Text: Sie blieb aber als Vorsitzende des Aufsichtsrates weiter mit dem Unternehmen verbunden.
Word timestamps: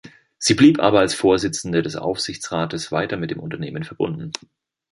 Sie 0.39 0.55
blieb 0.55 0.79
aber 0.79 0.97
als 0.99 1.13
Vorsitzende 1.13 1.83
des 1.83 1.95
Aufsichtsrates 1.95 2.91
weiter 2.91 3.17
mit 3.17 3.29
dem 3.29 3.39
Unternehmen 3.39 3.83
verbunden. 3.83 4.31